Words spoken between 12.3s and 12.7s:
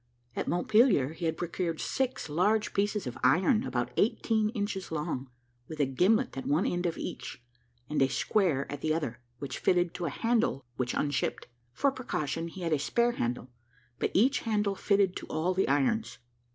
he